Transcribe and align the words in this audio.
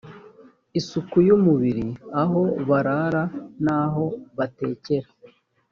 isuku 0.79 1.15
y 1.27 1.29
umubiri 1.37 1.87
aho 2.21 2.41
barara 2.69 3.23
n 3.63 3.65
aho 3.81 4.05
batekera 4.37 5.09